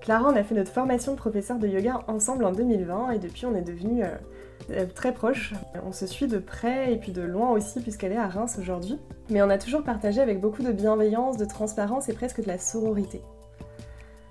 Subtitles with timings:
[0.00, 3.44] Clara, on a fait notre formation de professeur de yoga ensemble en 2020 et depuis
[3.44, 4.16] on est devenus euh,
[4.70, 5.52] euh, très proches.
[5.86, 8.98] On se suit de près et puis de loin aussi puisqu'elle est à Reims aujourd'hui.
[9.28, 12.58] Mais on a toujours partagé avec beaucoup de bienveillance, de transparence et presque de la
[12.58, 13.20] sororité.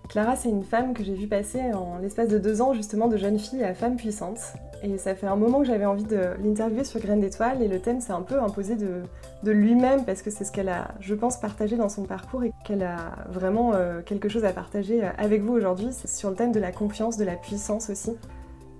[0.10, 3.18] Clara, c'est une femme que j'ai vue passer en l'espace de deux ans justement de
[3.18, 4.40] jeune fille à femme puissante.
[4.82, 7.80] Et ça fait un moment que j'avais envie de l'interviewer sur Graines d'étoiles et le
[7.80, 11.40] thème s'est un peu imposé de, lui-même parce que c'est ce qu'elle a, je pense,
[11.40, 15.42] partagé dans son parcours et qu'elle a vraiment euh, quelque chose à partager euh, avec
[15.42, 15.90] vous aujourd'hui.
[15.92, 18.12] C'est sur le thème de la confiance, de la puissance aussi.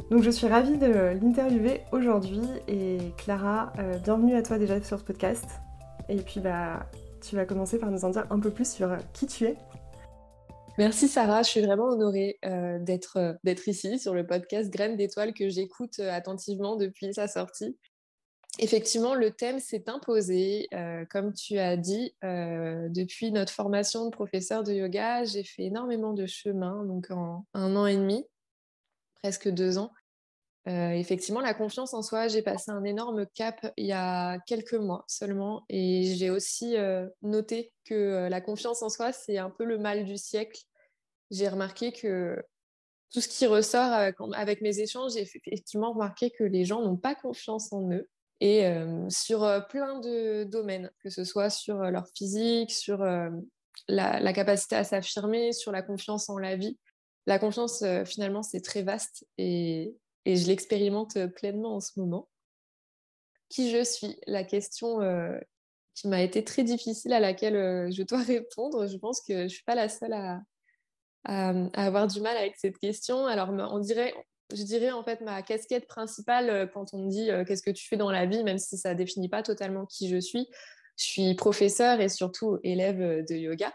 [0.10, 5.00] Donc je suis ravie de l'interviewer aujourd'hui et Clara, euh, bienvenue à toi déjà sur
[5.00, 5.46] ce podcast.
[6.08, 6.86] Et puis bah,
[7.22, 9.58] tu vas commencer par nous en dire un peu plus sur qui tu es.
[10.80, 12.80] Merci Sarah, je suis vraiment honorée euh,
[13.18, 17.78] euh, d'être ici sur le podcast Graines d'étoiles que j'écoute euh, attentivement depuis sa sortie.
[18.60, 20.70] Effectivement, le thème s'est imposé,
[21.12, 26.26] comme tu as dit, depuis notre formation de professeur de yoga, j'ai fait énormément de
[26.26, 28.26] chemin, donc en un an et demi,
[29.22, 29.94] presque deux ans.
[30.66, 35.06] effectivement, la confiance en soi, j'ai passé un énorme cap il y a quelques mois
[35.08, 36.76] seulement, et j'ai aussi
[37.22, 40.66] noté que la confiance en soi, c'est un peu le mal du siècle
[41.32, 42.44] j'ai remarqué que
[43.12, 43.92] tout ce qui ressort
[44.34, 48.08] avec, mes échanges, j'ai effectivement remarqué que les gens n'ont pas confiance en eux
[48.40, 53.04] et euh, sur euh, plein de domaines, que ce soit sur euh, leur physique, sur
[53.88, 56.78] la, capacité à s'affirmer, sur la confiance en la vie.
[57.26, 59.94] La confiance, finalement, c'est très vaste et,
[60.26, 62.28] et je l'expérimente pleinement en ce moment.
[63.50, 64.18] Qui je suis?
[64.26, 65.00] La question
[65.96, 68.88] qui m'a été très difficile à laquelle je dois répondre.
[68.88, 70.42] Je pense que je ne suis pas la seule à,
[71.26, 73.26] à, avoir du mal avec cette question.
[73.26, 74.14] Alors, on dirait,
[74.54, 77.72] je dirais en fait ma casquette principale euh, quand on me dit euh, qu'est-ce que
[77.72, 80.48] tu fais dans la vie, même si ça définit pas totalement qui je suis.
[80.98, 83.74] Je suis professeur et surtout élève euh, de yoga.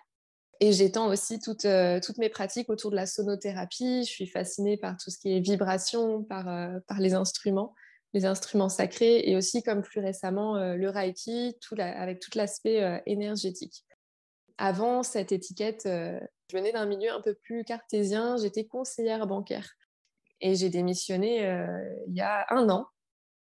[0.60, 1.66] Et j'étends aussi toutes,
[2.06, 4.04] toutes mes pratiques autour de la sonothérapie.
[4.04, 6.44] Je suis fascinée par tout ce qui est vibration, par,
[6.86, 7.74] par les instruments,
[8.12, 13.84] les instruments sacrés et aussi, comme plus récemment, le Reiki, tout avec tout l'aspect énergétique.
[14.56, 15.88] Avant cette étiquette,
[16.50, 19.74] je venais d'un milieu un peu plus cartésien, j'étais conseillère bancaire.
[20.40, 21.66] Et j'ai démissionné euh,
[22.08, 22.86] il y a un an,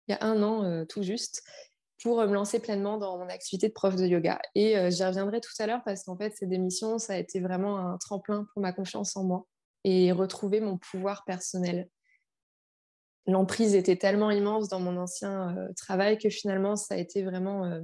[0.08, 1.44] il y a un an euh, tout juste,
[2.02, 4.40] pour me lancer pleinement dans mon activité de prof de yoga.
[4.56, 7.40] Et euh, j'y reviendrai tout à l'heure parce qu'en fait, cette démission, ça a été
[7.40, 9.48] vraiment un tremplin pour ma confiance en moi
[9.86, 11.90] et retrouver mon pouvoir personnel.
[13.26, 17.82] L'emprise était tellement immense dans mon ancien travail que finalement, ça a été vraiment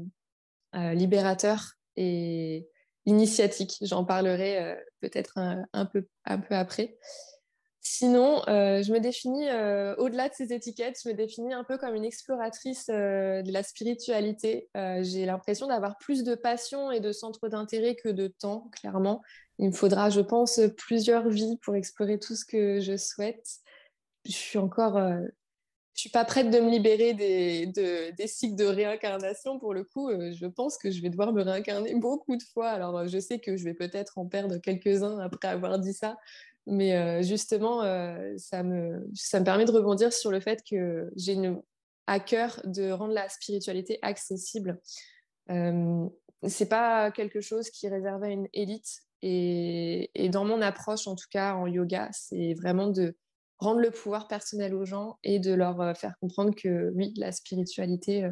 [0.73, 2.67] libérateur et
[3.09, 3.77] initiatique.
[3.81, 6.97] J'en parlerai euh, peut-être un, peu, un peu après.
[7.81, 11.77] Sinon, euh, je me définis, euh, au-delà de ces étiquettes, je me définis un peu
[11.77, 14.69] comme une exploratrice de la spiritualité.
[15.01, 19.21] J'ai l'impression d'avoir plus de passion et de centre d'intérêt que de temps, clairement.
[19.57, 23.47] Il me faudra, je pense, plusieurs vies pour explorer tout ce que je souhaite.
[24.25, 25.01] Je suis encore
[25.99, 29.59] je suis pas prête de me libérer des, des cycles de réincarnation.
[29.59, 32.69] Pour le coup, euh, je pense que je vais devoir me réincarner beaucoup de fois.
[32.69, 36.17] Alors, euh, je sais que je vais peut-être en perdre quelques-uns après avoir dit ça.
[36.67, 37.81] Mais euh, justement,
[38.37, 41.35] ça, me, ça me permet de rebondir sur le fait que j'ai
[42.07, 44.79] à cœur de rendre la spiritualité accessible.
[45.51, 46.07] Euh,
[46.47, 49.01] c'est pas quelque chose qui est réservé à une élite.
[49.21, 53.17] Et, et dans mon approche, en tout cas en yoga, c'est vraiment de
[53.59, 57.31] rendre le pouvoir personnel aux gens et de leur euh, faire comprendre que oui, la
[57.31, 58.31] spiritualité, euh,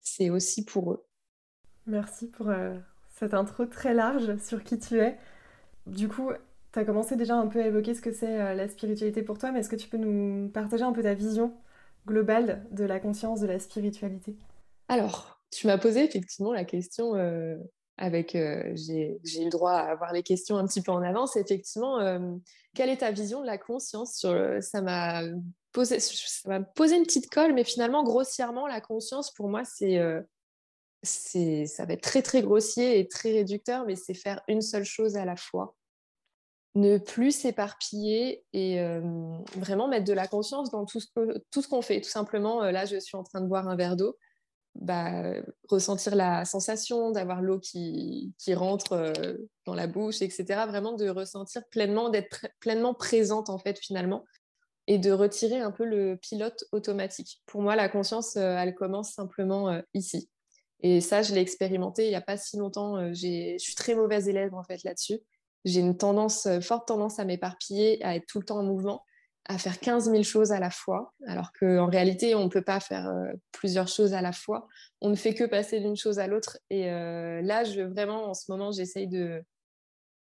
[0.00, 1.06] c'est aussi pour eux.
[1.86, 2.74] Merci pour euh,
[3.10, 5.18] cette intro très large sur qui tu es.
[5.86, 6.30] Du coup,
[6.72, 9.50] tu as commencé déjà un peu à évoquer ce que c'est la spiritualité pour toi,
[9.50, 11.52] mais est-ce que tu peux nous partager un peu ta vision
[12.06, 14.36] globale de la conscience de la spiritualité?
[14.88, 17.14] Alors, tu m'as posé effectivement la question
[18.00, 21.36] avec euh, j'ai eu le droit à avoir les questions un petit peu en avance.
[21.36, 22.18] Effectivement, euh,
[22.74, 25.22] quelle est ta vision de la conscience sur Ça m'a
[25.72, 25.96] posé,
[26.96, 30.22] une petite colle, mais finalement, grossièrement, la conscience, pour moi, c'est euh,
[31.02, 35.16] ça va être très très grossier et très réducteur, mais c'est faire une seule chose
[35.16, 35.76] à la fois.
[36.74, 38.80] Ne plus s'éparpiller et
[39.56, 42.00] vraiment mettre de la conscience dans tout ce qu'on fait.
[42.00, 44.16] Tout simplement, là, je suis en train de boire un verre d'eau
[44.74, 45.34] bah,
[45.68, 49.36] ressentir la sensation d'avoir l'eau qui, qui, rentre euh,
[49.66, 50.44] dans la bouche, etc.
[50.66, 54.24] Vraiment de ressentir pleinement, d'être pleinement présente en fait finalement.
[54.86, 57.42] et de retirer un peu le pilote automatique.
[57.46, 60.28] Pour moi, la conscience, elle commence simplement ici.
[60.80, 63.12] Et ça, je l'ai expérimenté il n'y a pas si longtemps.
[63.12, 65.20] je suis très mauvaise élève en fait là-dessus.
[65.64, 69.04] J'ai une tendance, forte tendance à m'éparpiller, à être tout le temps en mouvement
[69.46, 72.80] à faire 15 000 choses à la fois, alors qu'en réalité, on ne peut pas
[72.80, 74.68] faire euh, plusieurs choses à la fois.
[75.00, 76.58] On ne fait que passer d'une chose à l'autre.
[76.68, 79.42] Et euh, là, je, vraiment, en ce moment, j'essaye de,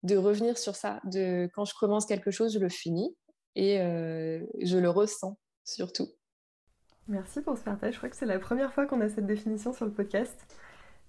[0.03, 0.99] de revenir sur ça.
[1.05, 3.15] De, quand je commence quelque chose, je le finis
[3.55, 6.09] et euh, je le ressens surtout.
[7.07, 7.93] Merci pour ce partage.
[7.93, 10.35] Je crois que c'est la première fois qu'on a cette définition sur le podcast.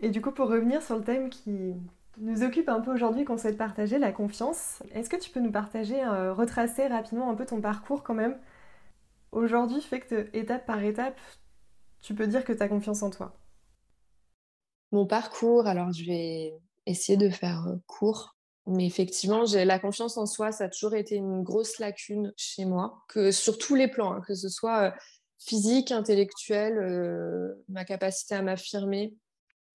[0.01, 1.75] Et du coup, pour revenir sur le thème qui,
[2.19, 4.83] nous occupe un peu aujourd'hui qu'on souhaite partager, la confiance.
[4.93, 8.39] Est-ce que tu peux nous partager, euh, retracer rapidement un peu ton parcours quand même?
[9.33, 11.19] Aujourd'hui, fait que étape par étape,
[12.01, 13.37] tu peux dire que tu as confiance en toi.
[14.93, 16.55] Mon parcours, alors je vais
[16.87, 18.35] essayer de faire euh, court.
[18.69, 23.05] Mais effectivement, la confiance en soi, ça a toujours été une grosse lacune chez moi,
[23.09, 24.91] que sur tous les plans, hein, que ce soit euh,
[25.39, 29.15] physique, intellectuel, ma capacité à m'affirmer,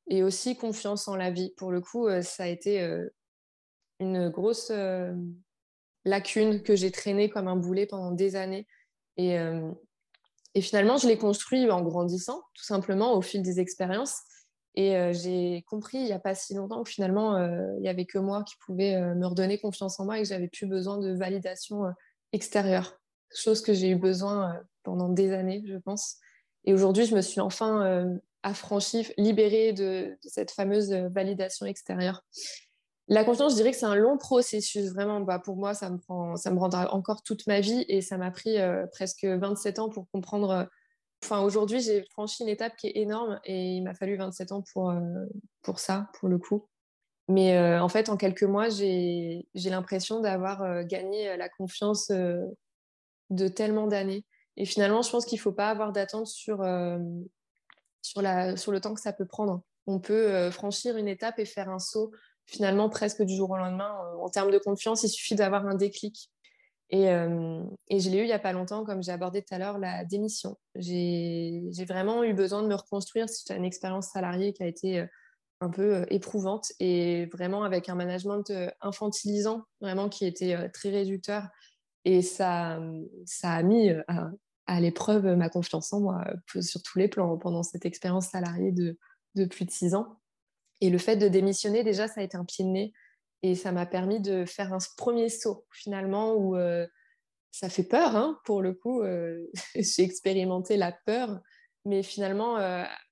[0.08, 1.54] et aussi confiance en la vie.
[1.58, 3.08] Pour le coup, euh, ça a été euh,
[4.00, 5.14] une grosse euh,
[6.06, 8.68] lacune que j'ai traînée comme un boulet pendant des années.
[9.18, 9.36] Et,
[10.56, 14.22] et finalement, je l'ai construit en grandissant, tout simplement, au fil des expériences.
[14.74, 18.18] Et j'ai compris il n'y a pas si longtemps que finalement, il n'y avait que
[18.18, 21.84] moi qui pouvais me redonner confiance en moi et que j'avais plus besoin de validation
[22.32, 22.98] extérieure.
[23.36, 26.18] Chose que j'ai eu besoin pendant des années, je pense.
[26.66, 32.24] Et aujourd'hui, je me suis enfin affranchie, libérée de, cette fameuse validation extérieure.
[33.08, 35.20] La confiance, je dirais que c'est un long processus, vraiment.
[35.20, 38.18] Bah, pour moi, ça me, prend, ça me rendra encore toute ma vie et ça
[38.18, 40.50] m'a pris euh, presque 27 ans pour comprendre.
[40.52, 40.64] Euh,
[41.22, 44.64] enfin, aujourd'hui, j'ai franchi une étape qui est énorme et il m'a fallu 27 ans
[44.74, 45.26] pour, euh,
[45.62, 46.70] pour ça, pour le coup.
[47.28, 54.26] Mais en fait, en quelques mois, j'ai l'impression d'avoir gagné la confiance de tellement d'années.
[54.58, 56.62] Et finalement, je pense qu'il ne faut pas avoir d'attente sur,
[58.02, 59.62] sur, la, sur le temps que ça peut prendre.
[59.88, 62.12] On peut euh, franchir une étape et faire un saut
[62.46, 63.96] finalement presque du jour au lendemain.
[64.06, 66.30] Euh, en termes de confiance, il suffit d'avoir un déclic.
[66.90, 69.54] Et, euh, et je l'ai eu il n'y a pas longtemps, comme j'ai abordé tout
[69.54, 70.58] à l'heure, la démission.
[70.76, 75.06] J'ai vraiment eu besoin de me reconstruire suite une expérience salariée qui a été
[75.62, 78.52] un peu éprouvante et vraiment avec un management
[78.82, 81.48] infantilisant, vraiment qui était très réducteur.
[82.04, 82.82] Et ça,
[83.26, 83.92] ça a mis
[84.72, 86.24] à l'épreuve ma confiance en moi
[86.56, 88.98] euh, sur tous les plans pendant cette expérience salariée de,
[89.36, 90.18] de plus de six ans.
[90.80, 92.94] Et le fait de démissionner, déjà, ça a été un pied de nez
[93.44, 96.88] et ça m'a permis de faire un premier saut finalement où euh,
[97.52, 99.02] ça fait peur, hein, pour le coup.
[99.02, 99.46] Euh,
[99.76, 101.42] j'ai expérimenté la peur,
[101.84, 102.58] mais finalement,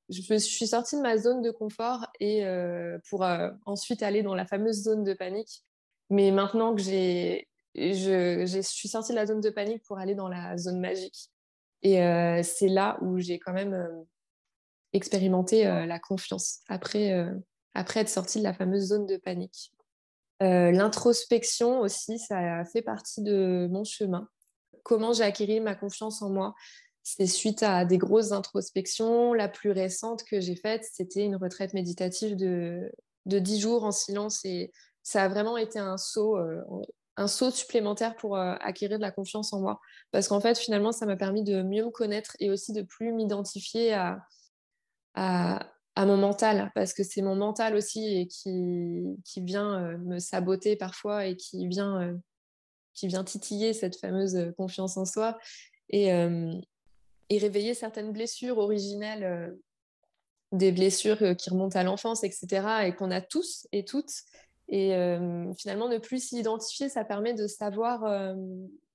[0.08, 2.46] je, suis sortie de ma zone de confort et
[3.10, 3.26] pour
[3.66, 5.66] ensuite aller dans la fameuse zone de panique.
[6.10, 10.16] Mais maintenant que j'ai je, je, suis sortie de la zone de panique pour aller
[10.16, 11.32] dans la zone magique.
[11.82, 14.04] Et euh, c'est là où j'ai quand même euh,
[14.94, 17.28] expérimenté euh, la confiance après,
[17.74, 19.74] après être sortie de la fameuse zone de panique.
[20.42, 24.30] L'introspection aussi, ça fait partie de mon chemin.
[24.84, 26.56] Comment j'ai acquis ma confiance en moi
[27.04, 29.34] C'est suite à des grosses introspections.
[29.34, 32.90] La plus récente que j'ai faite, c'était une retraite méditative de,
[33.26, 34.72] de 10 jours en silence et
[35.04, 36.38] ça a vraiment été un saut
[37.20, 39.82] un saut supplémentaire pour euh, acquérir de la confiance en moi.
[40.12, 43.12] Parce qu'en fait, finalement, ça m'a permis de mieux me connaître et aussi de plus
[43.12, 44.26] m'identifier à,
[45.16, 45.60] à,
[45.98, 46.72] mon mental.
[46.76, 51.68] Parce que c'est mon mental aussi qui, qui vient euh, me saboter parfois et qui
[51.68, 52.16] vient, euh,
[52.94, 55.38] qui vient titiller cette fameuse confiance en soi
[55.90, 59.58] et, et réveiller certaines blessures originelles
[60.52, 64.12] des blessures qui remontent à l'enfance, etc., et qu'on a tous et toutes,
[64.70, 68.36] et euh, finalement, ne plus s'identifier, ça permet de savoir, euh,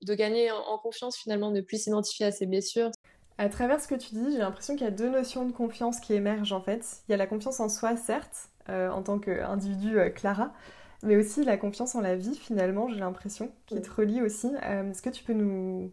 [0.03, 2.91] de gagner en, confiance, finalement, ne plus s'identifier à ses blessures.
[3.37, 5.99] À travers ce que tu dis, j'ai l'impression qu'il y a deux notions de confiance
[5.99, 7.01] qui émergent en fait.
[7.07, 10.53] Il y a la confiance en soi, certes, euh, en tant qu'individu Clara,
[11.03, 14.47] mais aussi la confiance en la vie, finalement, j'ai l'impression, qui te relie aussi.
[14.63, 15.91] Est-ce que tu peux nous,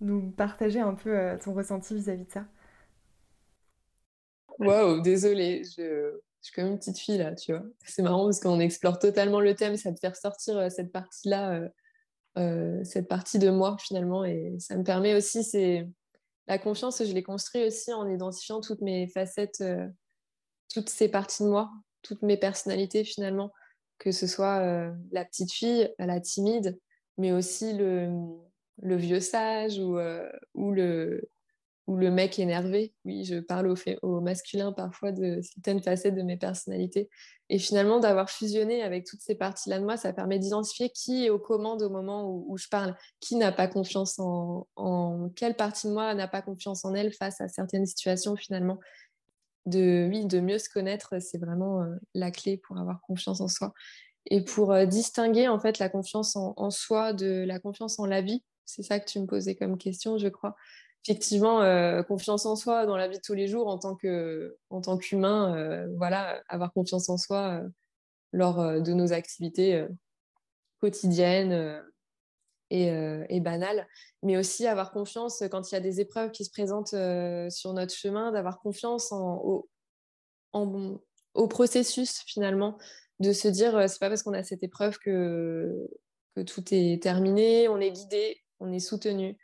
[0.00, 2.44] nous partager un peu ton ressenti vis-à-vis de ça?
[4.60, 7.62] Waouh, désolée, je je suis comme une petite fille là, tu vois.
[7.84, 11.52] C'est marrant parce qu'on explore totalement le thème, ça te fait ressortir euh, cette partie-là,
[11.52, 11.68] euh,
[12.38, 14.24] euh, cette partie de moi finalement.
[14.24, 15.88] Et ça me permet aussi, c'est
[16.48, 19.62] la confiance, je l'ai construit aussi en identifiant toutes mes facettes,
[20.74, 21.70] toutes ces parties de moi,
[22.02, 23.52] toutes mes personnalités finalement,
[23.98, 26.76] que ce soit la petite fille, la timide,
[27.16, 28.10] mais aussi le,
[28.82, 29.94] vieux sage ou,
[30.72, 31.30] le,
[31.92, 32.94] ou le mec énervé.
[33.04, 37.10] Oui, je parle au, au, masculin parfois de certaines facettes de mes personnalités.
[37.50, 41.30] Et finalement, d'avoir fusionné avec toutes ces parties-là de moi, ça permet d'identifier qui est
[41.30, 45.86] aux commandes au moment où, je parle, qui n'a pas confiance en, en, quelle partie
[45.86, 48.78] de moi n'a pas confiance en elle face à certaines situations finalement.
[49.66, 53.48] De, oui, de mieux se connaître, c'est vraiment euh, la clé pour avoir confiance en
[53.48, 53.74] soi.
[54.26, 58.22] Et pour euh, distinguer en fait la confiance en, soi de la confiance en la
[58.22, 60.56] vie, c'est ça que tu me posais comme question, je crois
[61.04, 64.56] effectivement, euh, confiance en soi dans la vie de tous les jours en tant que,
[65.00, 67.68] qu'humain, euh, voilà, avoir confiance en soi euh,
[68.32, 69.86] lors de nos activités
[70.80, 71.82] quotidiennes
[72.70, 73.86] et, banales,
[74.22, 76.94] mais aussi avoir confiance quand il y a des épreuves qui se présentent
[77.50, 79.68] sur notre chemin, d'avoir confiance au,
[81.50, 82.78] processus finalement,
[83.20, 85.86] de se dire c'est pas parce qu'on a cette épreuve que
[86.46, 89.36] tout est terminé, on est guidé, on est soutenu.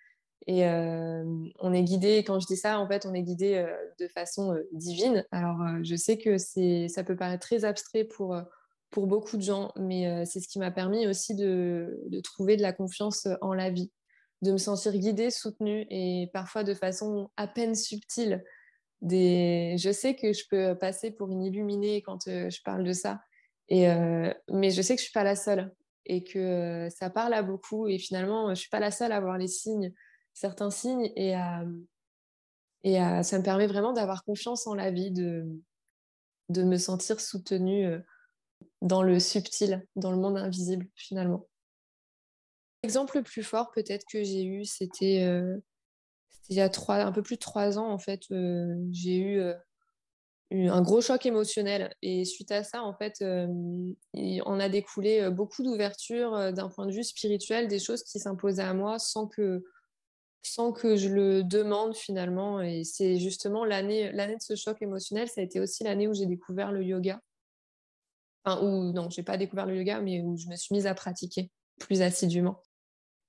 [0.50, 3.66] Et on est guidé, quand je dis ça, en fait, on est guidé
[4.00, 5.22] de façon divine.
[5.30, 8.34] Alors, je sais que ça peut paraître très abstrait pour,
[8.88, 12.62] pour beaucoup de gens, mais c'est ce qui m'a permis aussi de, de, trouver de
[12.62, 13.92] la confiance en la vie,
[14.40, 18.42] de me sentir guidée, soutenue et parfois de façon à peine subtile.
[19.02, 19.76] Des...
[19.78, 23.20] Je sais que je peux passer pour une illuminée quand je parle de ça,
[23.68, 23.86] et,
[24.50, 25.70] mais je sais que je ne suis pas la seule
[26.06, 27.86] et que ça parle à beaucoup.
[27.86, 29.92] Et finalement, je ne suis pas la seule à avoir les signes
[30.38, 31.34] certains signes et,
[32.84, 35.44] et ça me permet vraiment d'avoir confiance en la vie, de,
[36.50, 37.98] me sentir soutenue euh,
[38.82, 41.48] dans le subtil, dans le monde invisible finalement.
[42.84, 45.58] L'exemple le plus fort peut-être que j'ai eu, c'était euh,
[46.48, 48.22] il y a trois, un peu plus de trois ans en fait.
[48.30, 49.42] Euh, j'ai eu
[50.70, 56.52] un gros choc émotionnel et suite à ça en fait, on a découlé beaucoup d'ouverture
[56.52, 59.62] d'un point de vue spirituel, des choses qui s'imposaient à moi sans que
[60.42, 62.60] sans que je le demande finalement.
[62.60, 66.14] Et c'est justement l'année, l'année de ce choc émotionnel, ça a été aussi l'année où
[66.14, 67.20] j'ai découvert le yoga.
[68.44, 70.94] Enfin, où non, j'ai pas découvert le yoga, mais où je me suis mise à
[70.94, 72.62] pratiquer plus assidûment.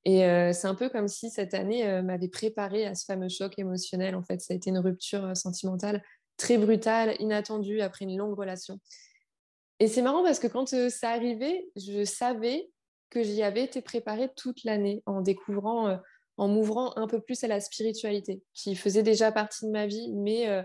[0.06, 3.30] Et euh, c'est un peu comme si cette année euh, m'avait préparé à ce fameux
[3.30, 4.16] choc émotionnel.
[4.16, 6.02] En fait, ça a été une rupture euh, sentimentale
[6.38, 8.80] très brutale, inattendue après une longue relation.
[9.80, 12.70] Et c'est marrant parce que quand ça arrivait, je savais
[13.10, 16.00] que j'y avais été préparée toute l'année en découvrant
[16.40, 20.14] en m'ouvrant un peu plus à la spiritualité, qui faisait déjà partie de ma vie,
[20.14, 20.64] mais euh,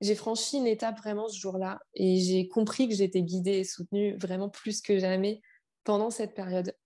[0.00, 4.16] j'ai franchi une étape vraiment ce jour-là et j'ai compris que j'étais guidée et soutenue
[4.18, 5.42] vraiment plus que jamais
[5.82, 6.76] pendant cette période.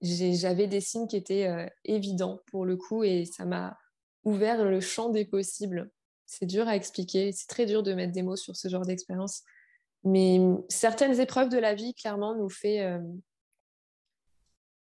[0.00, 3.76] j'avais des signes qui étaient euh, évidents pour le coup et ça m'a
[4.24, 5.90] ouvert le champ des possibles.
[6.24, 9.42] C'est dur à expliquer, c'est très dur de mettre des mots sur ce genre d'expérience.
[10.04, 12.98] Mais certaines épreuves de la vie, clairement, nous fait, euh,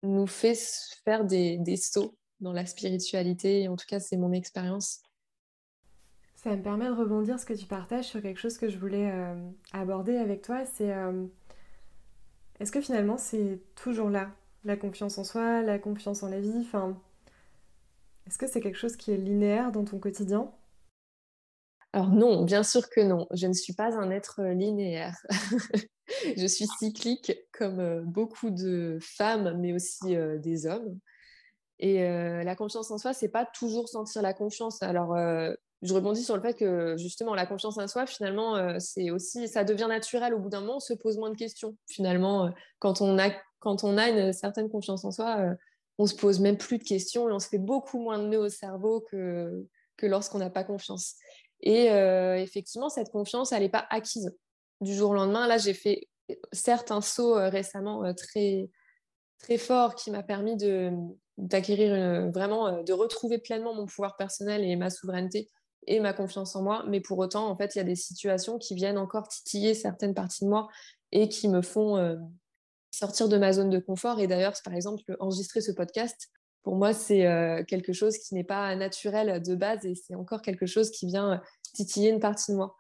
[0.07, 0.59] nous fait
[1.05, 3.69] faire des, des sauts dans la spiritualité.
[3.69, 5.01] En tout cas, c'est mon expérience.
[6.37, 9.11] Ça me permet de rebondir ce que tu partages sur quelque chose que je voulais
[9.11, 9.35] euh,
[9.73, 10.65] aborder avec toi.
[10.65, 11.27] C'est euh,
[12.61, 14.31] est-ce que finalement c'est toujours là
[14.65, 16.59] la confiance en soi, la confiance en la vie?
[16.61, 16.97] Enfin,
[18.27, 20.53] est-ce que c'est quelque chose qui est linéaire dans ton quotidien?
[21.93, 23.27] Alors non, bien sûr que non.
[23.33, 25.17] Je ne suis pas un être linéaire.
[26.37, 30.99] je suis cyclique comme euh, beaucoup de femmes, mais aussi euh, des hommes.
[31.79, 34.83] Et euh, la confiance en soi, c'est pas toujours sentir la confiance.
[34.83, 35.15] Alors,
[35.83, 39.63] je rebondis sur le fait que justement, la confiance en soi, finalement, c'est aussi, ça
[39.63, 40.77] devient naturel au bout d'un moment.
[40.77, 41.77] On se pose moins de questions.
[41.87, 45.55] Finalement, quand on a, quand on a une certaine confiance en soi,
[45.99, 48.47] on se pose même plus de questions et on se fait beaucoup moins de nœuds
[48.47, 49.67] au cerveau que,
[49.99, 51.17] que lorsqu'on n'a pas confiance.
[51.61, 51.89] Et
[52.39, 54.35] effectivement, cette confiance, elle n'est pas acquise
[54.81, 55.47] du jour au lendemain.
[55.47, 56.09] Là, j'ai fait
[56.53, 58.71] certes un saut euh, récemment euh, très,
[59.39, 60.93] très fort qui m'a permis de,
[61.39, 65.51] vraiment, euh, de retrouver pleinement mon pouvoir personnel et ma souveraineté
[65.87, 66.85] et ma confiance en moi.
[66.89, 70.15] Mais pour autant, en fait, il y a des situations qui viennent encore titiller certaines
[70.15, 70.69] parties de moi
[71.13, 72.19] et qui me font
[72.91, 74.19] sortir de ma zone de confort.
[74.19, 76.33] Et d'ailleurs, par exemple, enregistrer ce podcast,
[76.65, 77.25] pour moi, c'est
[77.69, 81.41] quelque chose qui n'est pas naturel de base et c'est encore quelque chose qui vient
[81.73, 82.75] titiller une partie de moi.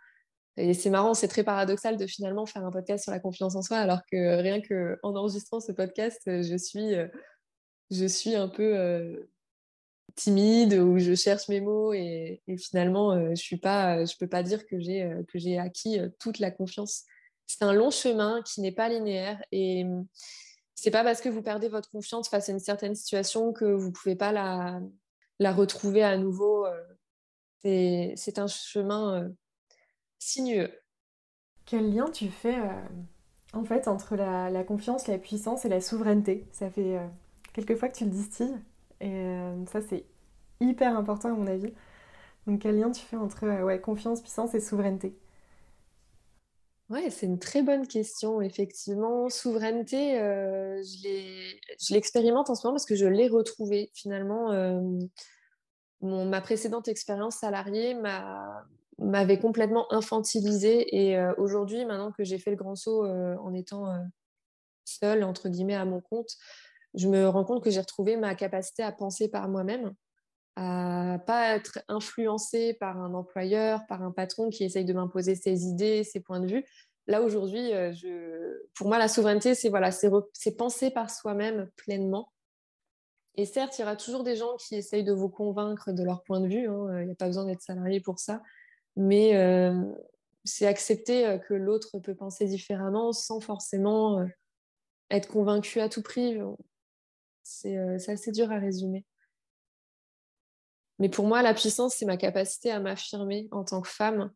[0.57, 3.63] Et c'est marrant, c'est très paradoxal de finalement faire un podcast sur la confiance en
[3.63, 7.09] soi, alors que rien qu'en enregistrant ce podcast, je suis, euh,
[7.91, 9.31] je suis un peu euh,
[10.15, 14.43] timide ou je cherche mes mots et, finalement, euh, je suis pas, je peux pas
[14.43, 17.05] dire que j'ai que j'ai acquis toute la confiance.
[17.47, 19.85] C'est un long chemin qui n'est pas linéaire et
[20.75, 23.93] c'est pas parce que vous perdez votre confiance face à une certaine situation que vous
[23.93, 24.81] pouvez pas la,
[25.39, 26.67] la retrouver à nouveau.
[27.63, 29.31] C'est un chemin
[30.19, 30.71] sinueux.
[31.65, 32.83] Quel lien tu fais euh,
[33.53, 36.47] en fait entre la, confiance, la puissance et la souveraineté?
[36.53, 37.07] Ça fait euh,
[37.53, 38.57] quelques fois que tu le distilles
[39.01, 40.05] et euh, ça c'est
[40.61, 41.73] hyper important à mon avis.
[42.47, 45.17] Donc quel lien tu fais entre ouais, confiance, puissance et souveraineté?
[46.89, 49.29] Ouais, c'est une très bonne question, effectivement.
[49.29, 53.91] Souveraineté, je l'expérimente en ce moment parce que je l'ai retrouvée.
[53.93, 54.53] Finalement,
[56.01, 57.97] ma précédente expérience salariée
[58.99, 60.97] m'avait complètement infantilisée.
[60.97, 63.87] Et aujourd'hui, maintenant que j'ai fait le grand saut en étant
[64.85, 66.31] seule, entre guillemets, à mon compte,
[66.95, 69.93] je me rends compte que j'ai retrouvé ma capacité à penser par moi-même,
[70.57, 75.67] à pas être influencée par un employeur, par un patron qui essaye de m'imposer ses
[75.67, 76.65] idées, ses points de vue.
[77.07, 77.71] Là, aujourd'hui,
[78.75, 79.91] pour moi, la souveraineté, c'est voilà,
[80.57, 82.33] penser par soi-même pleinement
[83.37, 86.23] et certes, il y aura toujours des gens qui essayent de vous convaincre de leur
[86.23, 86.67] point de vue.
[86.69, 88.43] Hein, il n'y a pas besoin d'être salarié pour ça.
[88.97, 89.83] Mais euh,
[90.45, 94.27] c'est accepter euh, que l'autre peut penser différemment sans forcément euh,
[95.11, 96.39] être convaincu à tout prix.
[97.43, 99.05] C'est assez dur à résumer.
[100.99, 104.33] Mais pour moi, la puissance, c'est ma capacité à m'affirmer en tant que femme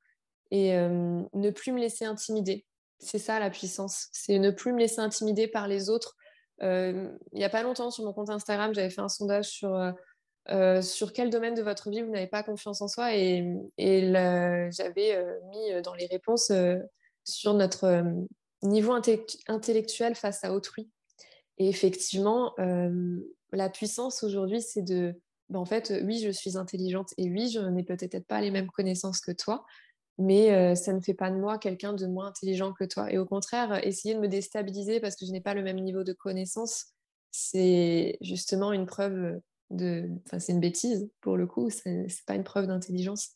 [0.52, 2.66] et ne plus me laisser intimider.
[3.00, 4.08] C'est ça la puissance.
[4.12, 6.16] C'est ne plus me laisser intimider par les autres
[6.62, 9.74] euh, il n'y a pas longtemps, sur mon compte Instagram, j'avais fait un sondage sur,
[9.74, 9.92] euh,
[10.48, 13.44] euh, sur quel domaine de votre vie vous n'avez pas confiance en soi et,
[13.78, 16.50] j'avais mis dans les réponses
[17.24, 18.04] sur notre
[18.62, 20.88] niveau intellectuel face à autrui.
[21.58, 22.54] Et effectivement,
[23.52, 25.14] la puissance aujourd'hui, c'est de,
[25.50, 28.70] ben, en fait, oui, je suis intelligente et oui, je n'ai peut-être pas les mêmes
[28.70, 29.66] connaissances que toi,
[30.18, 33.10] mais euh, ça ne fait pas de moi quelqu'un de moins intelligent que toi.
[33.10, 36.04] Et au contraire, essayer de me déstabiliser parce que je n'ai pas le même niveau
[36.04, 36.86] de connaissance,
[37.30, 40.08] c'est justement une preuve de...
[40.26, 43.30] Enfin, c'est une bêtise, pour le coup, c'est pas une preuve d'intelligence.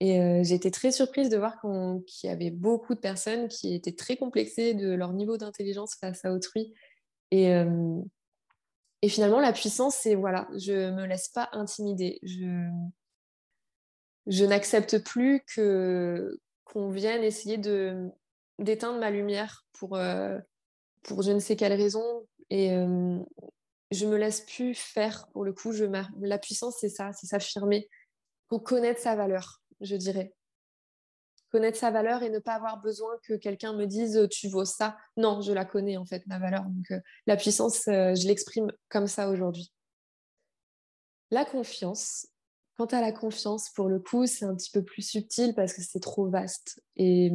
[0.00, 1.60] Et euh, j'ai été très surprise de voir
[2.06, 6.24] qu'il y avait beaucoup de personnes qui étaient très complexées de leur niveau d'intelligence face
[6.24, 6.72] à autrui.
[7.30, 8.00] Et, euh,
[9.02, 12.18] et finalement, la puissance, c'est voilà, je me laisse pas intimider.
[12.22, 12.66] Je,
[14.26, 18.08] je n'accepte plus que qu'on vienne essayer de
[18.58, 20.38] d'éteindre ma lumière pour euh,
[21.02, 23.18] pour je ne sais quelle raison euh,
[23.90, 25.72] je me laisse plus faire pour le coup
[26.20, 27.88] la puissance c'est ça c'est s'affirmer
[28.48, 30.34] pour connaître sa valeur je dirais.
[31.50, 34.96] Connaître sa valeur et ne pas avoir besoin que quelqu'un me dise tu vaux ça.
[35.16, 36.62] Non je la connais en fait ma valeur.
[36.64, 39.72] Donc euh, la puissance je l'exprime comme ça aujourd'hui.
[41.30, 42.26] La confiance
[42.80, 45.82] Quant à la confiance, pour le coup, c'est un petit peu plus subtil parce que
[45.82, 46.82] c'est trop vaste.
[46.96, 47.30] Et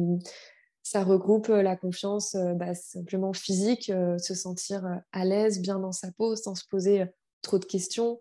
[0.86, 5.80] ça regroupe euh, la confiance euh, bah, simplement physique, euh, se sentir à l'aise, bien
[5.80, 7.04] dans sa peau, sans se poser
[7.42, 8.20] trop de questions,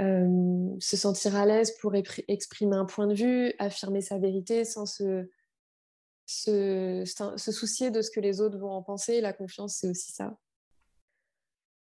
[0.00, 5.30] se sentir à l'aise pour exprimer un point de vue, affirmer sa vérité sans se,
[6.26, 7.04] se,
[7.36, 9.20] soucier de ce que les autres vont en penser.
[9.20, 10.36] La confiance, c'est aussi ça.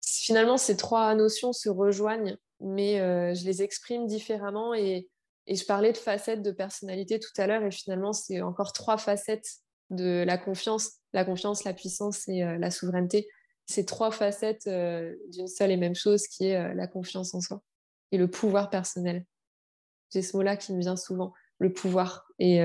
[0.05, 2.97] Finalement, ces trois notions se rejoignent mais
[3.35, 5.09] je les exprime différemment et,
[5.47, 9.63] je parlais de facettes de personnalité tout à l'heure et finalement c'est encore trois facettes
[9.93, 13.27] de la confiance, la confiance, la puissance et euh, la souveraineté.
[13.65, 17.61] C'est trois facettes euh, d'une seule et même chose qui est la confiance en soi
[18.11, 19.25] et le pouvoir personnel.
[20.11, 22.27] J'ai ce mot-là qui me vient souvent, le pouvoir.
[22.37, 22.61] Et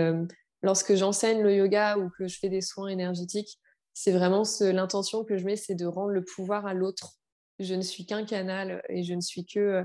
[0.60, 3.58] lorsque j'enseigne le yoga ou que je fais des soins énergétiques,
[3.94, 7.18] c'est vraiment l'intention que je mets, c'est de rendre le pouvoir à l'autre
[7.58, 9.84] je ne suis qu'un canal et je ne suis que euh,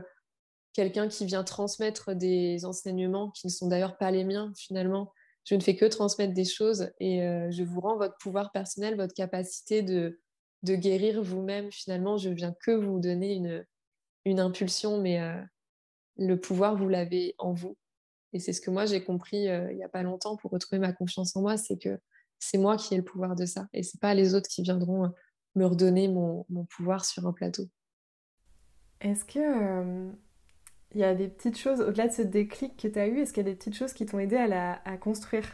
[0.74, 5.12] quelqu'un qui vient transmettre des enseignements qui ne sont d'ailleurs pas les miens finalement.
[5.46, 8.96] Je ne fais que transmettre des choses et euh, je vous rends votre pouvoir personnel,
[8.96, 10.20] votre capacité de,
[10.64, 11.72] de guérir vous-même.
[11.72, 13.66] Finalement, je viens que vous donner une,
[14.26, 15.42] une impulsion, mais euh,
[16.18, 17.78] le pouvoir, vous l'avez en vous.
[18.32, 20.94] Et c'est ce que moi, j'ai compris il n'y a pas longtemps pour retrouver ma
[20.94, 22.00] confiance en moi, c'est que
[22.40, 25.14] c'est moi qui ai le pouvoir de ça et c'est pas les autres qui viendront
[25.56, 27.68] me redonner mon, pouvoir sur un plateau.
[29.02, 30.12] Est-ce que euh,
[30.94, 33.34] il y a des petites choses, au-delà de ce déclic que tu as eu, est-ce
[33.34, 35.46] qu'il y a des petites choses qui t'ont aidé à, à, construire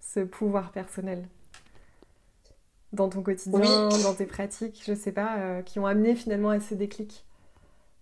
[0.00, 1.26] ce pouvoir personnel
[2.92, 6.60] dans ton quotidien, dans tes pratiques, je sais pas, euh, qui ont amené finalement à
[6.60, 7.24] ce déclic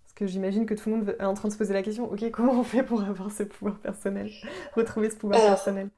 [0.03, 2.11] Parce que j'imagine que tout le monde est en train de se poser la question,
[2.11, 4.29] ok, comment on fait pour avoir ce pouvoir personnel,
[4.75, 5.89] retrouver ce pouvoir personnel?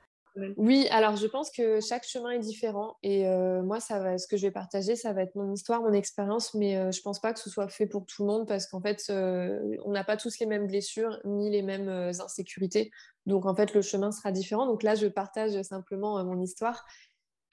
[0.58, 3.26] Oui, alors je pense que chaque chemin est différent et
[3.62, 6.54] moi, ça va, ce que je vais partager, ça va être mon histoire, mon expérience,
[6.56, 8.82] mais euh, je pense pas que ce soit fait pour tout le monde parce qu'en
[8.82, 12.89] fait, on n'a pas tous les mêmes blessures ni les mêmes insécurités.
[13.26, 14.65] Donc en fait, le chemin sera différent.
[14.65, 16.84] Donc là, je partage simplement mon histoire.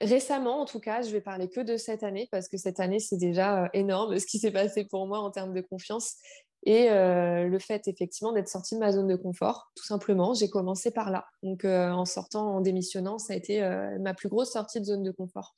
[0.01, 2.99] Récemment, en tout cas, je vais parler que de cette année parce que cette année,
[2.99, 6.15] c'est déjà énorme ce qui s'est passé pour moi en termes de confiance.
[6.63, 10.49] Et euh, le fait effectivement d'être sortie de ma zone de confort, tout simplement, j'ai
[10.49, 11.25] commencé par là.
[11.41, 14.85] Donc euh, en sortant, en démissionnant, ça a été euh, ma plus grosse sortie de
[14.85, 15.55] zone de confort.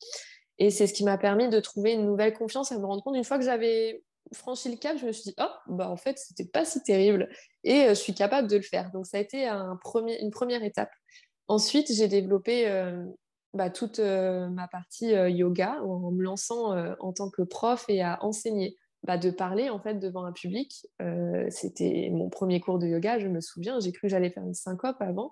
[0.60, 3.16] Et c'est ce qui m'a permis de trouver une nouvelle confiance, à me rendre compte
[3.16, 6.18] une fois que j'avais franchi le cap, je me suis dit, oh, bah en fait,
[6.18, 7.28] c'était pas si terrible
[7.66, 8.89] et je suis capable de le faire.
[8.92, 10.92] Donc, ça a été un premier, une première étape.
[11.50, 12.66] Ensuite, j'ai développé
[13.54, 18.78] bah, toute ma partie yoga en me lançant en tant que prof et à enseigner.
[19.04, 20.88] Bah, de parler en fait devant un public.
[21.50, 23.80] C'était mon premier cours de yoga, je me souviens.
[23.80, 25.32] J'ai cru que j'allais faire une syncope avant,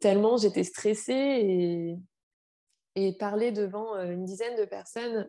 [0.00, 1.98] tellement j'étais stressée
[2.94, 5.28] et, parler devant une dizaine de personnes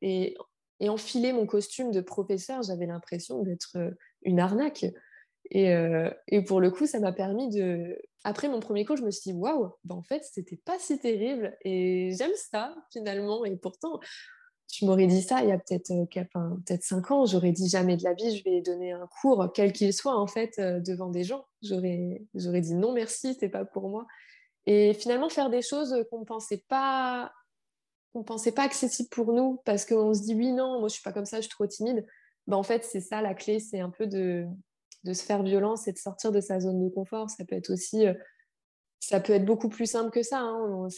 [0.00, 0.36] et,
[0.80, 3.76] et enfiler mon costume de professeur, j'avais l'impression d'être
[4.22, 4.86] une arnaque.
[5.50, 7.98] Et, pour le coup, ça m'a permis de.
[8.24, 10.98] Après mon premier cours, je me suis dit, waouh, bah en fait, c'était pas si
[10.98, 11.56] terrible.
[11.64, 13.44] Et j'aime ça, finalement.
[13.44, 14.00] Et pourtant,
[14.68, 17.96] tu m'aurais dit ça il y a peut-être enfin, peut cinq ans, j'aurais dit jamais
[17.96, 21.24] de la vie, je vais donner un cours, quel qu'il soit, en fait, devant des
[21.24, 21.46] gens.
[21.62, 24.06] J'aurais dit non, merci, c'est pas pour moi.
[24.66, 27.32] Et finalement, faire des choses qu'on ne pensait pas
[28.12, 31.02] qu'on pensait pas accessibles pour nous parce qu'on se dit oui, non, moi je suis
[31.02, 32.06] pas comme ça, je suis trop timide.
[32.46, 34.46] Ben, en fait, c'est ça la clé, c'est un peu de,
[35.04, 37.28] de se faire violence et de sortir de sa zone de confort.
[37.28, 38.14] Ça peut être aussi, euh,
[39.00, 40.40] ça peut être beaucoup plus simple que ça.
[40.40, 40.88] Hein.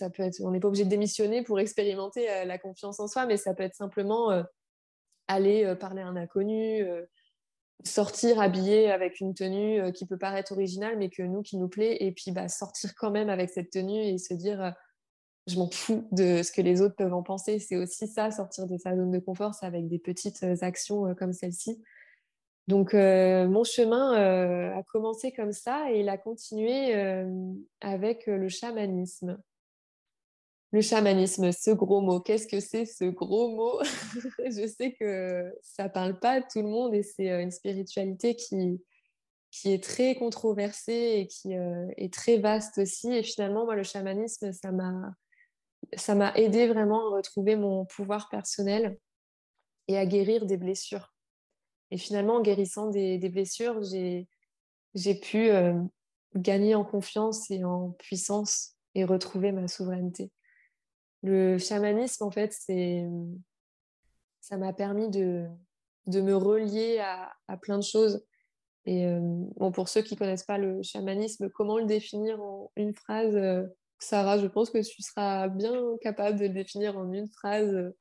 [0.41, 3.55] On n'est pas obligé de démissionner pour expérimenter euh, la confiance en soi, mais ça
[3.55, 4.43] peut être simplement euh,
[5.27, 6.83] aller parler à un inconnu,
[7.85, 11.99] sortir habillé avec une tenue qui peut paraître originale, mais que nous, qui nous plaît,
[12.01, 14.73] et puis bah, sortir quand même avec cette tenue et se dire
[15.47, 17.59] je m'en fous de ce que les autres peuvent en penser.
[17.59, 21.35] C'est aussi ça, sortir de sa zone de confort, c'est avec des petites actions comme
[21.35, 21.83] celle-ci.
[22.69, 28.27] Donc, euh, mon chemin euh, a commencé comme ça et il a continué euh, avec
[28.27, 29.41] le chamanisme.
[30.73, 33.81] Le chamanisme, ce gros mot, qu'est-ce que c'est ce gros mot?
[34.45, 38.79] Je sais que ça parle pas à tout le monde et c'est une spiritualité qui,
[39.51, 43.11] qui est très controversée et qui est très vaste aussi.
[43.11, 45.15] Et finalement, le chamanisme, ça m'a,
[45.97, 48.99] ça m'a aidé vraiment à retrouver mon pouvoir personnel
[49.87, 51.15] et à guérir des blessures.
[51.91, 55.75] Et finalement, en guérissant des, blessures, j'ai pu euh,
[56.35, 60.31] gagner en confiance et en puissance et retrouver ma souveraineté.
[61.23, 62.53] Le chamanisme, en fait,
[64.41, 65.47] ça m'a permis de,
[66.07, 68.25] de, me relier à, à, plein de choses.
[68.85, 69.21] Et euh,
[69.57, 73.35] bon, pour ceux qui ne connaissent pas le chamanisme, comment le définir en une phrase
[73.35, 73.67] euh,
[73.99, 77.93] Sarah, je pense que tu seras bien capable de le définir en une phrase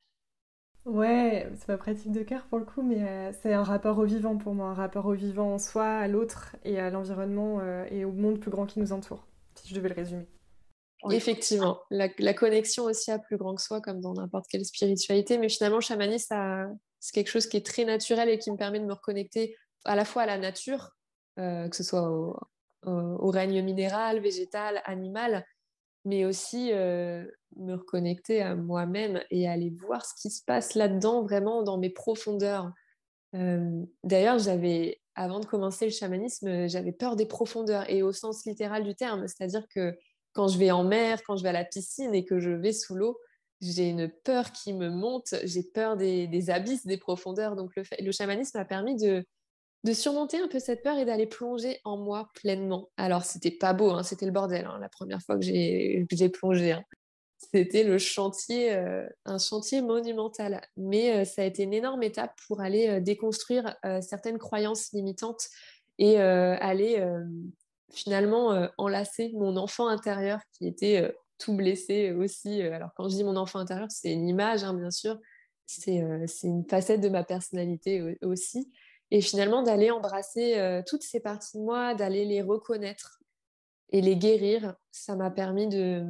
[0.87, 4.05] Ouais, c'est ma pratique de cœur pour le coup, mais euh, c'est un rapport au
[4.05, 7.85] vivant pour moi, un rapport au vivant en soi, à l'autre et à l'environnement euh,
[7.91, 10.25] et au monde plus grand qui nous entoure, si je devais le résumer.
[11.11, 15.49] Effectivement, la, connexion aussi à plus grand que soi, comme dans n'importe quelle spiritualité, mais
[15.49, 16.69] finalement, le chamanisme,
[17.01, 19.95] c'est quelque chose qui est très naturel et qui me permet de me reconnecter à
[19.97, 20.91] la fois à la nature,
[21.37, 22.09] euh, que ce soit
[22.85, 25.45] au règne minéral, végétal, animal,
[26.07, 31.63] mais aussi me reconnecter à moi-même et aller voir ce qui se passe là-dedans, vraiment
[31.63, 32.71] dans mes profondeurs.
[34.03, 38.83] D'ailleurs, j'avais, avant de commencer le chamanisme, j'avais peur des profondeurs et au sens littéral
[38.83, 39.97] du terme, c'est-à-dire que
[40.31, 42.71] quand je vais en mer, quand je vais à la piscine et que je vais
[42.71, 43.19] sous l'eau,
[43.59, 47.55] j'ai une peur qui me monte, j'ai peur des, abysses, des profondeurs.
[47.55, 49.25] Donc le, le chamanisme m'a permis de,
[49.87, 52.89] de surmonter un peu cette peur et d'aller plonger en moi pleinement.
[52.97, 56.73] Alors, c'était pas beau, hein, c'était le bordel, hein, la première fois que j'ai plongé.
[56.73, 56.83] Hein.
[57.37, 60.61] C'était le chantier, euh, un chantier monumental.
[60.75, 65.47] Mais euh, ça a été une énorme étape pour aller euh, déconstruire certaines croyances limitantes
[65.99, 67.03] et aller
[67.91, 72.61] finalement enlacer mon enfant intérieur qui était tout blessé aussi.
[72.61, 75.17] Alors, quand je dis mon enfant intérieur, c'est une image, bien sûr.
[75.65, 76.03] C'est
[76.43, 78.71] une facette de ma personnalité aussi
[79.11, 83.19] et finalement d'aller embrasser euh, toutes ces parties de moi, d'aller les reconnaître
[83.89, 86.05] et les guérir, ça m'a permis de,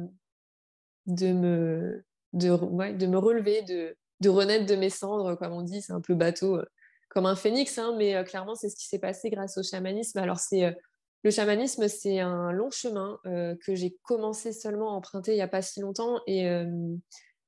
[1.06, 2.48] de, me, de,
[2.92, 6.14] de me relever, de, de renaître de mes cendres, comme on dit, c'est un peu
[6.14, 6.64] bateau, euh,
[7.08, 10.18] comme un phénix, hein, mais euh, clairement c'est ce qui s'est passé grâce au chamanisme.
[10.18, 10.76] Alors c'est
[11.24, 15.48] le chamanisme, c'est un long chemin que j'ai commencé seulement à emprunter il n'y a
[15.48, 16.48] pas si longtemps et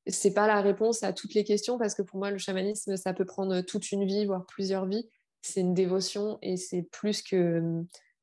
[0.08, 3.14] c'est pas la réponse à toutes les questions parce que pour moi le chamanisme ça
[3.14, 5.08] peut prendre toute une vie voire plusieurs vies
[5.42, 7.82] c'est une dévotion et c'est plus que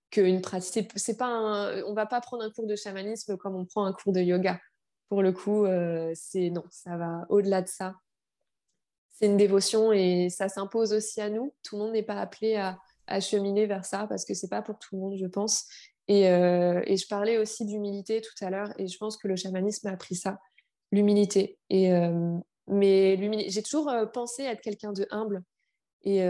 [0.10, 0.92] qu'une pratique.
[0.96, 4.14] C'est pas on va pas prendre un cours de chamanisme comme on prend un cours
[4.14, 4.60] de yoga.
[5.10, 7.96] Pour le coup, euh, c'est non, ça va au-delà de ça.
[9.10, 11.54] C'est une dévotion et ça s'impose aussi à nous.
[11.64, 14.62] Tout le monde n'est pas appelé à, à, cheminer vers ça parce que c'est pas
[14.62, 15.66] pour tout le monde, je pense.
[16.08, 19.36] Et, euh, et je parlais aussi d'humilité tout à l'heure et je pense que le
[19.36, 20.40] chamanisme a appris ça,
[20.92, 21.58] l'humilité.
[21.70, 23.18] Et euh, mais
[23.50, 25.42] j'ai toujours pensé être quelqu'un de humble.
[26.04, 26.22] Et,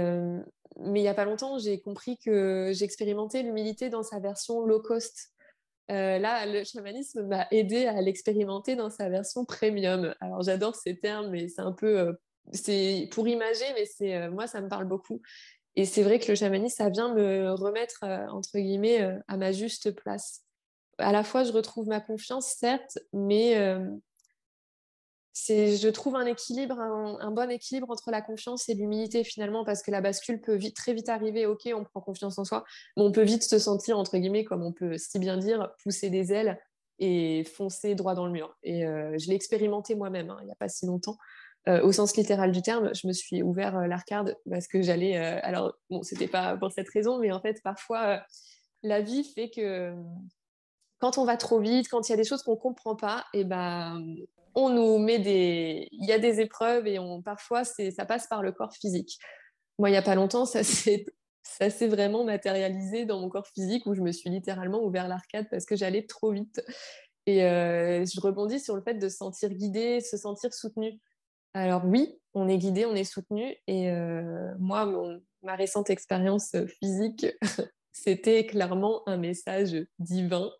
[0.79, 4.81] mais il n'y a pas longtemps, j'ai compris que j'expérimentais l'humilité dans sa version low
[4.81, 5.31] cost.
[5.89, 10.13] Euh, là, le chamanisme m'a aidé à l'expérimenter dans sa version premium.
[10.19, 12.13] Alors, j'adore ces termes, mais c'est un peu euh,
[12.51, 15.21] c'est pour imager, mais c'est moi, ça me parle beaucoup.
[15.75, 19.91] Et c'est vrai que le chamanisme, ça vient me remettre, entre guillemets, à ma juste
[19.91, 20.43] place.
[20.97, 23.77] À la fois, je retrouve ma confiance, certes, mais
[25.45, 29.91] je trouve un équilibre, un, bon équilibre entre la confiance et l'humilité finalement, parce que
[29.91, 31.45] la bascule peut très vite arriver.
[31.45, 32.63] Ok, on prend confiance en soi,
[32.95, 36.10] mais on peut vite se sentir entre guillemets, comme on peut si bien dire, pousser
[36.10, 36.60] des ailes
[37.00, 38.58] et foncer droit dans le mur.
[38.63, 41.17] Et euh, je l'ai expérimenté moi-même, hein, il n'y a pas si longtemps.
[41.67, 45.17] Euh, au sens littéral du terme, je me suis ouvert euh, l'arcade parce que j'allais.
[45.17, 48.23] alors, bon, c'était pas pour cette raison, mais en fait, parfois,
[48.84, 49.93] la vie fait que
[51.00, 53.41] quand on va trop vite, quand il y a des choses qu'on comprend pas, et
[53.41, 54.02] eh ben,
[54.55, 58.41] on nous met des, il y a des épreuves et on, parfois ça passe par
[58.41, 59.17] le corps physique.
[59.79, 61.05] Moi, il n'y a pas longtemps, ça s'est,
[61.43, 65.47] ça s'est vraiment matérialisé dans mon corps physique où je me suis littéralement ouvert l'arcade
[65.49, 66.62] parce que j'allais trop vite.
[67.25, 70.99] Et euh, je rebondis sur le fait de se sentir guidé, se sentir soutenu.
[71.53, 73.55] Alors oui, on est guidé, on est soutenu.
[73.67, 74.88] Et euh, moi,
[75.43, 77.27] ma récente expérience physique
[78.03, 80.51] c'était clairement un message divin.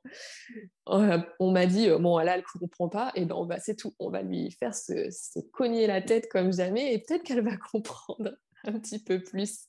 [0.90, 3.94] Euh, on m'a dit, euh, bon, là, elle ne comprend pas, et ben c'est tout.
[4.00, 8.36] On va lui faire se, cogner la tête comme jamais, et peut-être qu'elle va comprendre
[8.64, 9.68] un petit peu plus.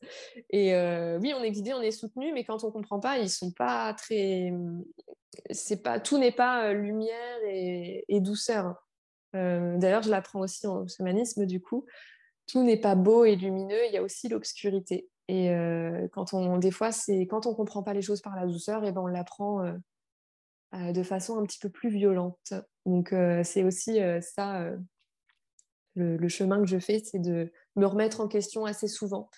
[0.50, 3.18] Et euh, oui, on est guidé, on est soutenu, mais quand on ne comprend pas,
[3.18, 4.52] ils sont pas très.
[5.50, 8.74] C'est pas tout n'est pas lumière et, douceur.
[9.34, 11.84] D'ailleurs, je l'apprends aussi en chamanisme, du coup.
[12.46, 15.10] Tout n'est pas beau et lumineux, il y a aussi l'obscurité.
[15.28, 18.46] Et euh, quand on, des fois, c'est quand on comprend pas les choses par la
[18.46, 19.74] douceur, et ben on l'apprend euh,
[20.74, 22.54] euh, de façon un petit peu plus violente.
[22.86, 23.14] Donc
[23.44, 24.70] c'est aussi ça,
[25.94, 29.28] le, chemin que je fais, c'est de me remettre en question assez souvent,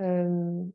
[0.00, 0.72] me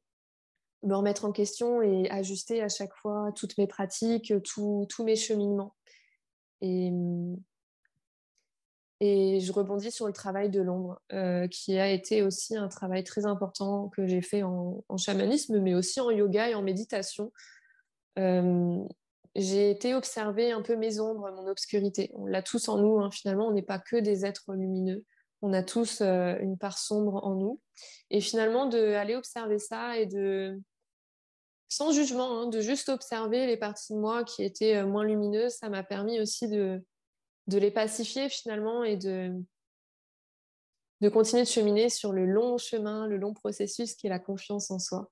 [0.84, 5.76] remettre en question et ajuster à chaque fois toutes mes pratiques, tous mes cheminements.
[6.62, 6.94] Et
[9.02, 13.04] et je rebondis sur le travail de l'ombre, euh, qui a été aussi un travail
[13.04, 17.32] très important que j'ai fait en, chamanisme, mais aussi en yoga et en méditation.
[18.18, 18.84] Euh,
[19.36, 22.10] j'ai été observer un peu mes ombres, mon obscurité.
[22.16, 23.12] On l'a tous en nous, hein.
[23.12, 25.04] finalement, on n'est pas que des êtres lumineux.
[25.42, 27.60] On a tous euh, une part sombre en nous.
[28.12, 30.62] Et finalement, d'aller observer ça et de,
[31.68, 35.68] sans jugement, hein, de juste observer les parties de moi qui étaient moins lumineuses, ça
[35.68, 36.82] m'a permis aussi de,
[37.48, 39.32] de les pacifier finalement et de,
[41.02, 44.72] de continuer de cheminer sur le long chemin, le long processus qui est la confiance
[44.72, 45.12] en soi.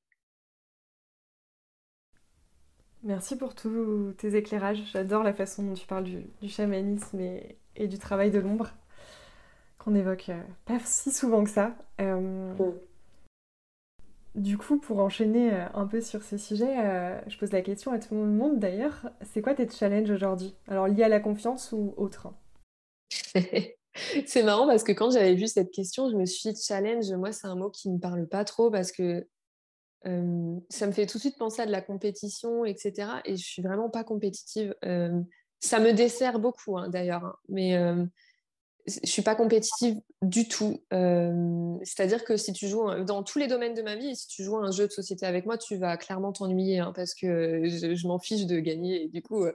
[3.04, 4.82] Merci pour tous tes éclairages.
[4.91, 8.72] J'adore la façon dont tu parles du, chamanisme et, du travail de l'ombre
[9.78, 11.76] qu'on évoque euh, pas si souvent que ça.
[12.00, 12.74] Euh, mm.
[14.36, 17.91] Du coup, pour enchaîner euh, un peu sur ces sujets, euh, je pose la question
[17.91, 19.12] à tout le monde d'ailleurs.
[19.22, 20.56] C'est quoi tes challenges aujourd'hui?
[20.67, 22.30] Alors, liés à la confiance ou autre
[24.26, 27.12] C'est marrant parce que quand j'avais vu cette question, je me suis dit challenge.
[27.12, 29.28] Moi, c'est un mot qui ne me parle pas trop parce que
[30.08, 33.22] euh, ça me fait tout de suite penser à de la compétition, etc.
[33.26, 34.74] Et je suis vraiment pas compétitive.
[34.82, 37.24] ça me dessert beaucoup hein, d'ailleurs.
[37.24, 37.36] Hein.
[37.50, 37.78] Mais
[38.86, 40.82] je suis pas compétitive du tout.
[40.91, 44.43] Euh, c'est-à-dire que si tu joues dans tous les domaines de ma vie, si tu
[44.43, 48.08] joues un jeu de société avec moi, tu vas clairement t'ennuyer hein, parce que je,
[48.08, 49.08] m'en fiche de gagner.
[49.08, 49.54] Du coup, euh,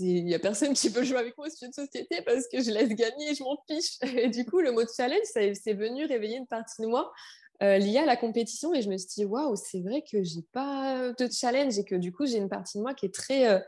[0.00, 2.60] il n'y a personne qui peut jouer avec moi au jeu de société parce que
[2.60, 3.98] je laisse gagner et je m'en fiche.
[4.30, 7.12] Du coup, le mot challenge, c'est venu réveiller une partie de moi
[7.62, 10.42] euh, liée à la compétition et je me suis dit, waouh, c'est vrai que j'ai
[10.52, 13.62] pas de challenge et que du coup, j'ai une partie de moi qui est très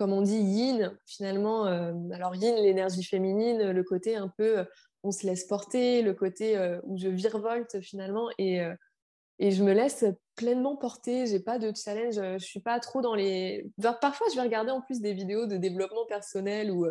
[0.00, 1.66] comme on dit, yin, finalement.
[1.66, 4.64] Euh, alors, yin, l'énergie féminine, le côté un peu, euh,
[5.02, 8.62] on se laisse porter, le côté euh, où je virevolte finalement et,
[9.38, 11.26] je me laisse pleinement porter.
[11.26, 13.70] J'ai pas de challenge, je suis pas trop dans les.
[14.00, 16.86] Parfois, je vais regarder en plus des vidéos de développement personnel où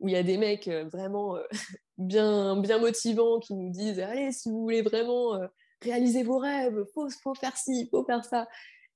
[0.00, 1.36] où il y a des mecs vraiment
[1.98, 5.38] bien, bien motivants qui nous disent Allez, si vous voulez vraiment
[5.82, 8.48] réaliser vos rêves, faut, faut faire ci, faut faire ça.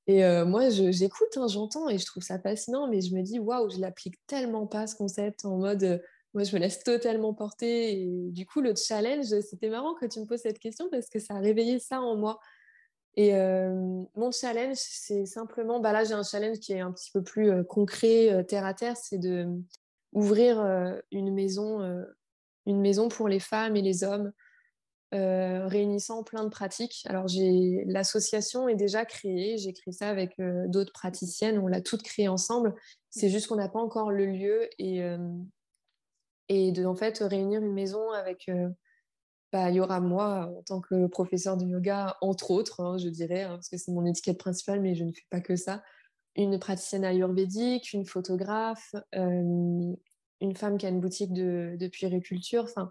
[0.06, 3.70] Et moi, j'écoute, hein, j'entends et je trouve ça fascinant, mais je me dis, waouh,
[3.70, 6.02] je l'applique tellement pas ce concept en mode,
[6.34, 8.02] moi, je me laisse totalement porter.
[8.02, 11.18] Et du coup, le challenge, c'était marrant que tu me poses cette question parce que
[11.18, 12.38] ça a réveillé ça en moi.
[13.16, 17.22] Et mon challenge, c'est simplement, bah là, j'ai un challenge qui est un petit peu
[17.22, 19.46] plus concret, terre à terre, c'est de
[20.12, 20.58] ouvrir
[21.12, 21.80] une maison,
[22.66, 24.32] une maison pour les femmes et les hommes
[25.14, 27.04] euh, réunissant plein de pratiques.
[27.08, 27.26] Alors,
[27.86, 29.58] l'association est déjà créée.
[29.58, 31.58] J'ai créé ça avec euh, d'autres praticiennes.
[31.58, 32.74] On l'a toutes créée ensemble.
[33.10, 35.18] C'est juste qu'on n'a pas encore le lieu et, euh,
[36.50, 38.50] de en fait réunir une maison avec.
[39.52, 43.08] Bah, il y aura moi en tant que professeur de yoga, entre autres, hein, je
[43.08, 45.84] dirais, hein, parce que c'est mon étiquette principale, mais je ne fais pas que ça.
[46.34, 49.96] Une praticienne ayurvédique, une photographe, une
[50.56, 52.64] femme qui a une boutique de, de puériculture.
[52.64, 52.90] Enfin,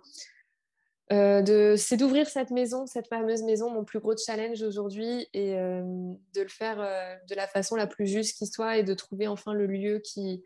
[1.13, 6.41] de, c'est d'ouvrir cette maison, cette fameuse maison, mon plus gros challenge aujourd'hui, et de
[6.41, 9.67] le faire de la façon la plus juste qui soit et de trouver enfin le
[9.67, 10.43] lieu qui,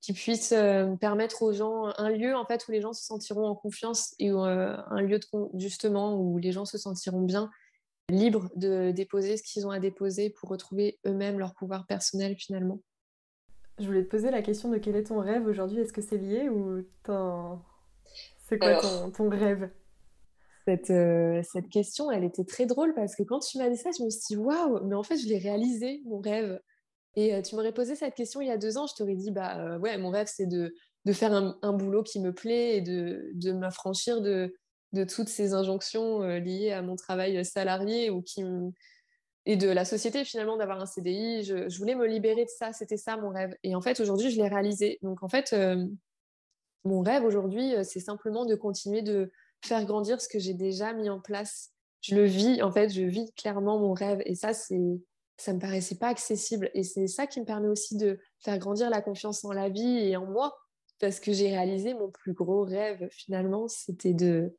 [0.00, 0.54] qui puisse
[1.00, 4.30] permettre aux gens un lieu en fait où les gens se sentiront en confiance et
[4.30, 7.50] un lieu de, justement où les gens se sentiront bien,
[8.10, 12.80] libres de déposer ce qu'ils ont à déposer pour retrouver eux-mêmes leur pouvoir personnel finalement.
[13.78, 15.80] Je voulais te poser la question de quel est ton rêve aujourd'hui?
[15.80, 16.84] Est-ce que c'est lié ou
[18.48, 18.76] c'est quoi
[19.10, 19.70] ton, rêve?
[20.66, 23.90] Cette, euh, cette, question, elle était très drôle parce que quand tu m'as dit ça,
[23.96, 26.60] je me suis dit waouh, mais en fait, je l'ai réalisé, mon rêve.
[27.16, 29.30] Et euh, tu m'aurais posé cette question il y a deux ans, je t'aurais dit
[29.30, 32.80] bah euh, ouais, mon rêve, c'est de, de faire un, boulot qui me plaît et
[32.80, 34.54] de, de m'affranchir de,
[34.92, 38.42] de toutes ces injonctions liées à mon travail salarié ou qui
[39.44, 41.42] et de la société finalement d'avoir un CDI.
[41.42, 43.56] Je, voulais me libérer de ça, c'était ça mon rêve.
[43.64, 44.98] Et en fait, aujourd'hui, je l'ai réalisé.
[45.02, 45.54] Donc en fait,
[46.84, 49.32] mon rêve aujourd'hui, c'est simplement de continuer de
[49.64, 51.72] faire grandir ce que j'ai déjà mis en place.
[52.00, 54.22] Je le vis, en fait, je vis clairement mon rêve.
[54.26, 55.00] Et ça, c'est
[55.38, 56.70] ça me paraissait pas accessible.
[56.74, 59.98] Et c'est ça qui me permet aussi de faire grandir la confiance en la vie
[59.98, 60.56] et en moi.
[61.00, 64.56] Parce que j'ai réalisé mon plus gros rêve, finalement, c'était de,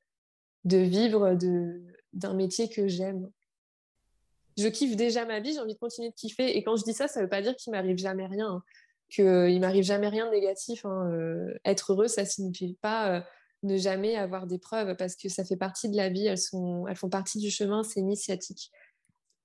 [0.66, 1.38] de vivre
[2.14, 3.30] d'un métier que j'aime
[4.58, 6.58] je kiffe déjà ma vie, j'ai envie de continuer de kiffer.
[6.58, 8.64] Et quand je dis ça, ça ne veut pas dire qu'il m'arrive jamais rien, hein.
[9.10, 10.86] qu'il m'arrive jamais rien de négatif.
[10.86, 11.10] Hein.
[11.12, 13.22] Euh, être heureux, ça signifie pas euh,
[13.64, 16.96] ne jamais avoir d'épreuves parce que ça fait partie de la vie, elles, sont, elles
[16.96, 18.72] font partie du chemin, c'est initiatique.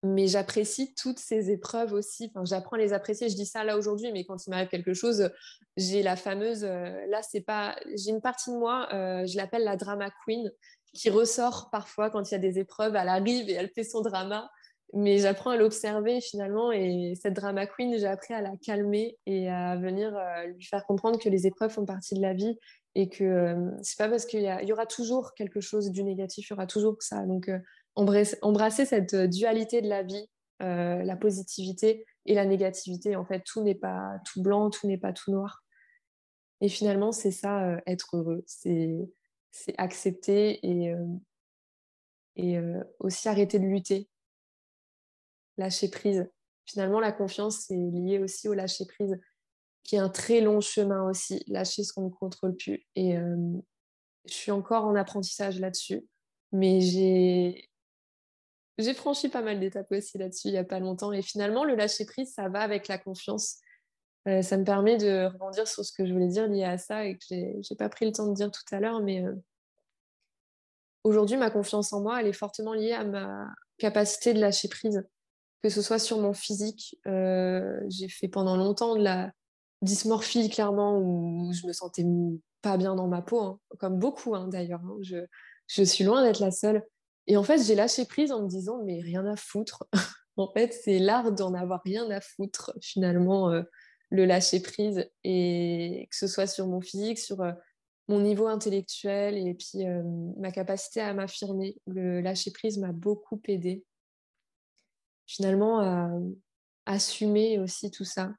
[0.04, 2.30] Mais j'apprécie toutes ces épreuves aussi.
[2.32, 3.28] Enfin, j'apprends à les apprécier.
[3.28, 5.30] Je dis ça là aujourd'hui, mais quand il m'arrive quelque chose,
[5.76, 6.62] j'ai la fameuse.
[6.62, 7.76] Euh, là, c'est pas.
[7.96, 10.52] J'ai une partie de moi, je l'appelle la drama queen,
[10.94, 12.94] qui ressort parfois quand il y a des épreuves.
[12.94, 14.48] Elle arrive et elle fait son drama
[14.94, 19.48] mais j'apprends à l'observer finalement et cette drama queen, j'ai appris à la calmer et
[19.50, 22.58] à venir euh, lui faire comprendre que les épreuves font partie de la vie
[22.98, 26.52] et que euh, c'est pas parce qu'il y, aura toujours quelque chose du négatif, il
[26.52, 27.24] y aura toujours ça.
[27.26, 27.60] Donc euh,
[27.94, 33.14] embrasser, cette dualité de la vie, la positivité et la négativité.
[33.14, 35.62] En fait, tout n'est pas tout blanc, tout n'est pas tout noir.
[36.60, 38.42] Et finalement, c'est ça, être heureux.
[38.46, 39.06] C'est
[39.78, 40.92] accepter et,
[42.98, 44.08] aussi arrêter de lutter
[45.56, 46.28] lâcher prise.
[46.66, 49.20] Finalement, la confiance, c'est lié aussi au lâcher prise,
[49.88, 52.86] qui est un très long chemin aussi, lâcher ce qu'on ne contrôle plus.
[52.94, 53.56] Et euh,
[54.26, 56.06] je suis encore en apprentissage là-dessus,
[56.52, 57.64] mais j'ai
[58.94, 61.10] franchi pas mal d'étapes aussi là-dessus il n'y a pas longtemps.
[61.12, 63.60] Et finalement, le lâcher prise, ça va avec la confiance.
[64.28, 67.06] Euh, ça me permet de rebondir sur ce que je voulais dire lié à ça
[67.06, 69.34] et que j'ai pas pris le temps de dire tout à l'heure, mais euh,
[71.02, 73.46] aujourd'hui, ma confiance en moi, elle est fortement liée à ma
[73.78, 75.02] capacité de lâcher prise
[75.62, 77.00] que ce soit sur mon physique.
[77.04, 79.32] J'ai fait pendant longtemps de la
[79.82, 82.04] dysmorphie, clairement, où je me sentais
[82.62, 84.80] pas bien dans ma peau, hein, comme beaucoup hein, d'ailleurs.
[84.84, 84.96] Hein.
[85.02, 85.18] Je,
[85.66, 86.84] je, suis loin d'être la seule.
[87.26, 89.86] Et en fait, j'ai lâché prise en me disant, mais rien à foutre.
[90.36, 93.62] en fait, c'est l'art d'en avoir rien à foutre, finalement, euh,
[94.10, 95.08] le lâcher prise.
[95.24, 97.52] Et que ce soit sur mon physique, sur euh,
[98.08, 99.84] mon niveau intellectuel et puis
[100.38, 101.76] ma capacité à m'affirmer.
[101.86, 103.84] Le lâcher prise m'a beaucoup aidé
[105.28, 106.20] finalement euh,
[106.86, 108.34] assumer aussi tout ça,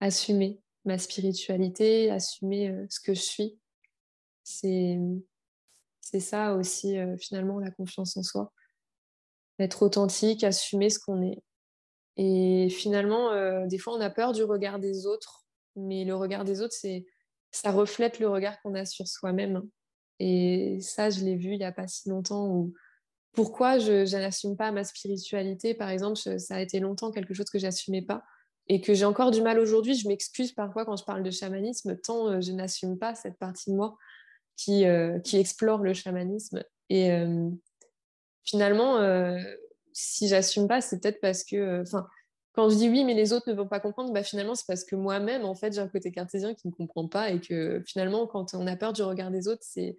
[0.00, 3.58] assumer ma spiritualité, assumer euh, ce que je suis.
[4.42, 4.98] C'est,
[6.00, 8.52] c'est ça aussi euh, finalement la confiance en soi.
[9.58, 11.42] Être authentique, assumer ce qu'on est.
[12.16, 16.60] Et finalement, des fois, on a peur du regard des autres, mais le regard des
[16.60, 17.06] autres, c'est,
[17.50, 19.62] ça reflète le regard qu'on a sur soi-même.
[20.20, 22.72] Et ça, je l'ai vu il n'y a pas si longtemps où
[23.34, 27.58] pourquoi je, n'assume pas ma spiritualité, par exemple, ça a été longtemps quelque chose que
[27.58, 28.24] j'assumais pas
[28.68, 29.94] et que j'ai encore du mal aujourd'hui.
[29.94, 33.70] Je m'excuse parfois quand je parle de chamanisme, tant euh, je n'assume pas cette partie
[33.70, 33.96] de moi
[34.56, 36.62] qui, euh, qui explore le chamanisme.
[36.88, 37.50] Et euh,
[38.44, 39.00] finalement,
[39.92, 42.06] si j'assume pas, c'est peut-être parce que, enfin,
[42.52, 44.84] quand je dis oui, mais les autres ne vont pas comprendre, bah finalement, c'est parce
[44.84, 48.26] que moi-même, en fait, j'ai un côté cartésien qui ne comprend pas et que finalement,
[48.26, 49.96] quand on a peur du regard des autres, c'est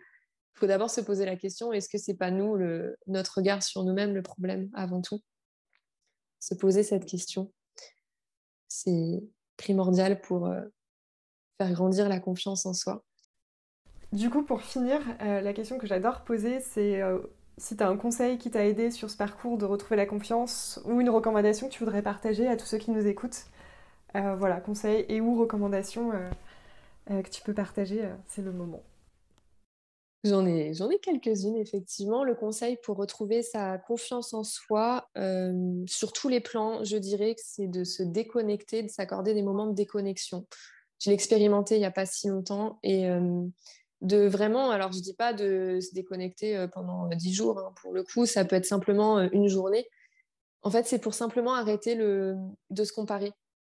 [0.54, 3.84] faut d'abord se poser la question est-ce que c'est pas nous, le, notre regard sur
[3.84, 5.21] nous-mêmes, le problème avant tout?
[6.39, 7.51] Se poser cette question,
[8.76, 9.24] c'est
[9.58, 10.62] primordial pour euh,
[11.58, 13.04] faire grandir la confiance en soi.
[14.12, 17.20] Du coup, pour finir, euh, la question que j'adore poser, c'est euh,
[17.58, 20.80] si tu as un conseil qui t'a aidé sur ce parcours de retrouver la confiance
[20.86, 23.45] ou une recommandation que tu voudrais partager à tous ceux qui nous écoutent.
[24.14, 26.12] voilà, conseil et ou recommandation
[27.08, 28.82] que tu peux partager, c'est le moment.
[30.26, 30.73] J'en ai,
[31.03, 32.23] quelques-unes, effectivement.
[32.23, 37.36] Le conseil pour retrouver sa confiance en soi, euh, sur tous les plans, je dirais
[37.36, 40.47] que c'est de se déconnecter, de s'accorder des moments de déconnexion.
[40.99, 43.43] Je l'ai expérimenté il n'y a pas si longtemps et euh,
[44.01, 48.01] de vraiment, alors je dis pas de se déconnecter pendant dix jours, hein, pour le
[48.03, 49.88] coup, ça peut être simplement une journée.
[50.63, 52.36] En fait, c'est pour simplement arrêter de
[52.84, 53.32] se comparer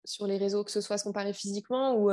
[0.06, 2.10] sur les réseaux, que ce soit se comparer physiquement ou,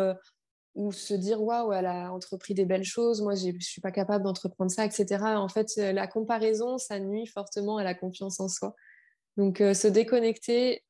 [0.76, 3.92] ou se dire waouh, elle a entrepris des belles choses, moi je ne suis pas
[3.92, 5.24] capable d'entreprendre ça, etc.
[5.38, 8.76] En fait, la comparaison, ça nuit fortement à la confiance en soi.
[9.38, 10.84] Donc, se déconnecter,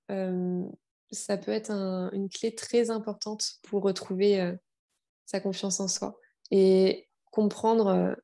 [1.12, 4.56] ça peut être une clé très importante pour retrouver
[5.26, 6.20] sa confiance en soi
[6.52, 8.16] et comprendre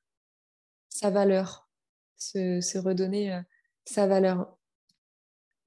[0.89, 1.69] sa valeur,
[2.17, 3.39] se, redonner
[3.85, 4.57] sa valeur.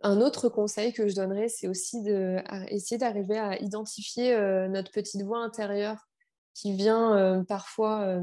[0.05, 4.36] Un autre conseil que je donnerais, c'est aussi d'essayer d'arriver à identifier
[4.68, 6.07] notre petite voix intérieure
[6.52, 8.20] qui vient parfois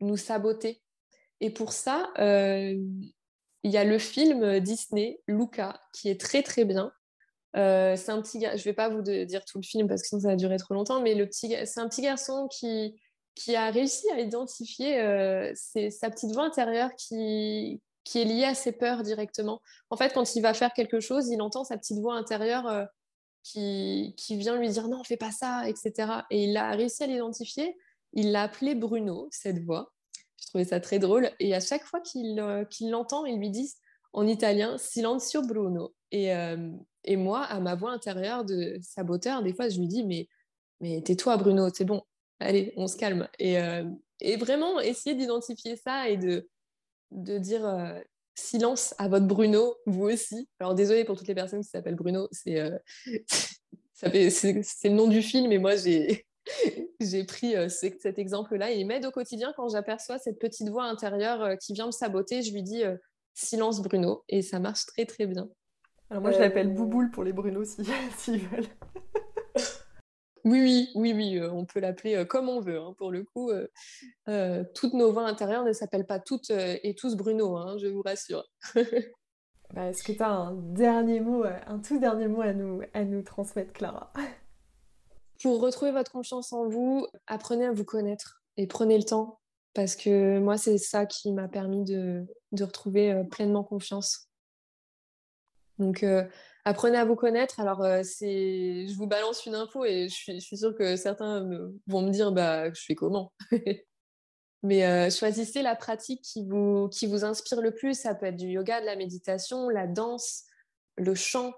[0.00, 0.80] nous saboter.
[1.40, 2.08] Et pour ça,
[3.64, 6.92] il y a le film Disney, Luca, qui est très très bien.
[7.56, 10.20] Euh, c'est un petit je vais pas vous dire tout le film parce que sinon
[10.20, 13.00] ça va durer trop longtemps, mais c'est un petit garçon qui,
[13.34, 18.54] qui a réussi à identifier euh, sa petite voix intérieure qui, qui est liée à
[18.54, 19.60] ses peurs directement.
[19.90, 22.84] En fait, quand il va faire quelque chose, il entend sa petite voix intérieure euh,
[23.42, 25.92] qui, qui vient lui dire non, fais pas ça, etc.
[26.30, 27.76] Et il a réussi à l'identifier.
[28.12, 29.92] Il l'a appelé Bruno, cette voix.
[30.40, 31.30] Je trouvais ça très drôle.
[31.40, 32.36] Et à chaque fois qu'il
[32.90, 33.72] l'entend, il lui dit
[34.12, 35.94] en italien Silenzio Bruno.
[36.12, 36.32] Et,
[37.04, 40.28] et moi, à ma voix intérieure de saboteur, des fois, je lui dis, mais,
[40.80, 42.02] mais tais-toi, Bruno, c'est bon,
[42.40, 43.28] allez, on se calme.
[43.38, 43.84] Et, euh,
[44.20, 46.48] et vraiment, essayer d'identifier ça et de,
[47.14, 47.98] de dire euh,
[48.34, 50.48] silence à votre Bruno, vous aussi.
[50.60, 52.76] Alors, désolé pour toutes les personnes qui s'appellent Bruno, c'est euh,
[53.94, 56.26] c'est le nom du film, et moi, j'ai.
[57.00, 61.56] J'ai pris cet exemple-là et il m'aide au quotidien quand j'aperçois cette petite voix intérieure
[61.58, 62.42] qui vient me saboter.
[62.42, 62.82] Je lui dis
[63.32, 65.48] silence Bruno et ça marche très très bien.
[66.10, 68.66] Alors moi, je l'appelle euh, Bouboule pour les Bruno s'ils veulent.
[70.44, 72.78] Oui, oui, oui, oui, euh, on peut l'appeler euh, comme on veut.
[72.78, 73.50] Hein, pour le coup,
[74.74, 78.44] toutes nos voix intérieures ne s'appellent pas toutes et tous Bruno, hein, je vous rassure.
[79.72, 83.02] Bah, est-ce que tu as un dernier mot, un tout dernier mot à nous, à
[83.02, 84.12] nous transmettre, Clara?
[85.42, 89.40] Pour retrouver votre confiance en vous, apprenez à vous connaître et prenez le temps
[89.72, 94.28] parce que moi, c'est ça qui m'a permis de, de retrouver pleinement confiance.
[95.78, 96.24] Donc, euh,
[96.64, 97.60] apprenez à vous connaître.
[97.60, 101.48] Alors, euh, c'est, je vous balance une info et je suis, sûre que certains
[101.86, 103.32] vont me dire, bah, je fais comment?
[104.62, 107.98] Mais euh, choisissez la pratique qui vous, qui vous inspire le plus.
[107.98, 110.44] Ça peut être du yoga, de la méditation, la danse,
[110.96, 111.52] le chant,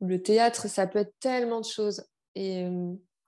[0.00, 0.68] le théâtre.
[0.68, 2.04] Ça peut être tellement de choses.
[2.34, 2.66] Et,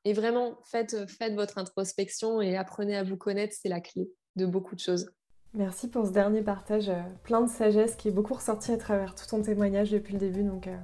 [0.05, 3.57] et vraiment, faites, faites votre introspection et apprenez à vous connaître.
[3.61, 5.09] C'est la clé de beaucoup de choses.
[5.53, 9.17] Merci pour ce dernier partage, euh, plein de sagesse qui est beaucoup ressorti à travers
[9.17, 10.77] tout ton témoignage depuis le début, donc euh,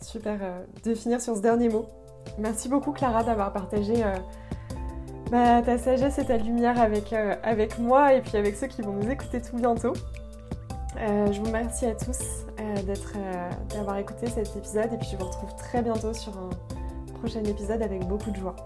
[0.00, 1.86] super euh, de finir sur ce dernier mot.
[2.38, 4.04] Merci beaucoup Clara d'avoir partagé
[5.30, 8.92] bah, ta sagesse et ta lumière avec, avec moi et puis avec ceux qui vont
[8.92, 9.92] nous écouter tout bientôt.
[10.96, 12.18] je vous remercie à tous
[13.72, 16.50] d'avoir écouté cet épisode et puis je vous retrouve très bientôt sur un
[17.20, 18.56] prochain épisode avec beaucoup de joie.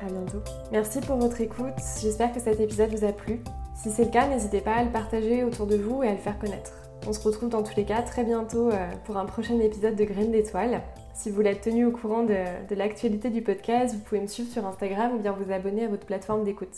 [0.00, 0.42] À bientôt.
[0.70, 3.42] Merci pour votre écoute, j'espère que cet épisode vous a plu.
[3.74, 6.18] Si c'est le cas, n'hésitez pas à le partager autour de vous et à le
[6.18, 6.81] faire connaître.
[7.06, 10.04] On se retrouve dans tous les cas très bientôt euh, pour un prochain épisode de
[10.04, 10.82] Graines d'étoiles.
[11.14, 12.36] Si vous être tenu au courant de,
[12.68, 15.88] de l'actualité du podcast, vous pouvez me suivre sur Instagram ou bien vous abonner à
[15.88, 16.76] votre plateforme d'écoute.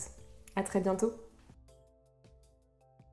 [0.57, 1.13] À très bientôt